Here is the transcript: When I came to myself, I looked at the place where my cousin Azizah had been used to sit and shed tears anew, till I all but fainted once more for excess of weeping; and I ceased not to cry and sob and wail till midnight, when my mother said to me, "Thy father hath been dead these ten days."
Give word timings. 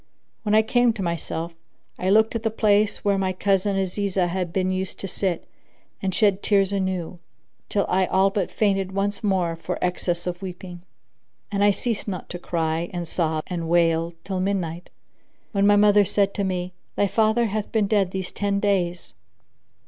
When 0.41 0.55
I 0.55 0.63
came 0.63 0.93
to 0.93 1.03
myself, 1.03 1.53
I 1.99 2.09
looked 2.09 2.35
at 2.35 2.41
the 2.41 2.49
place 2.49 3.05
where 3.05 3.19
my 3.19 3.33
cousin 3.33 3.77
Azizah 3.77 4.29
had 4.29 4.51
been 4.51 4.71
used 4.71 4.99
to 5.01 5.07
sit 5.07 5.47
and 6.01 6.11
shed 6.15 6.41
tears 6.41 6.73
anew, 6.73 7.19
till 7.69 7.85
I 7.87 8.07
all 8.07 8.31
but 8.31 8.49
fainted 8.51 8.93
once 8.93 9.23
more 9.23 9.55
for 9.55 9.77
excess 9.79 10.25
of 10.25 10.41
weeping; 10.41 10.81
and 11.51 11.63
I 11.63 11.69
ceased 11.69 12.07
not 12.07 12.29
to 12.29 12.39
cry 12.39 12.89
and 12.91 13.07
sob 13.07 13.43
and 13.45 13.69
wail 13.69 14.13
till 14.23 14.39
midnight, 14.39 14.89
when 15.51 15.67
my 15.67 15.75
mother 15.75 16.03
said 16.03 16.33
to 16.33 16.43
me, 16.43 16.73
"Thy 16.95 17.05
father 17.05 17.45
hath 17.45 17.71
been 17.71 17.85
dead 17.85 18.09
these 18.09 18.31
ten 18.31 18.59
days." 18.59 19.13